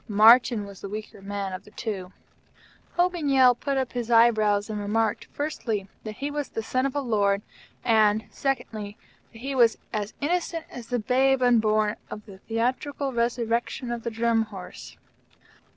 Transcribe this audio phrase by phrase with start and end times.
[0.09, 2.11] Martyn was the weaker man of the two,
[2.93, 6.95] Hogan Yale put up his eyebrows and remarked, firstly, that he was the son of
[6.95, 7.43] a Lord,
[7.83, 8.97] and secondly,
[9.31, 14.09] that he was as innocent as the babe unborn of the theatrical resurrection of the
[14.09, 14.97] Drum Horse.